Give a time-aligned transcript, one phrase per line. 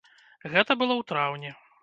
[0.53, 1.55] Гэта было ў траўні.